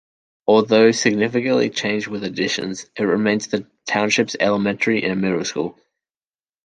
Although 0.47 0.89
significantly 0.93 1.69
changed 1.69 2.07
with 2.07 2.23
additions, 2.23 2.89
it 2.95 3.03
remains 3.03 3.45
the 3.49 3.67
township's 3.85 4.35
elementary 4.39 5.03
and 5.03 5.21
middle 5.21 5.45
school. 5.45 5.77